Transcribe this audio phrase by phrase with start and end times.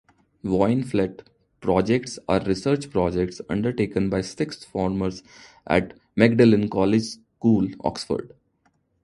[0.43, 1.25] Waynflete
[1.59, 5.21] projects are research projects undertaken by sixth formers
[5.67, 7.03] at Magdalen College
[7.37, 8.35] School, Oxford.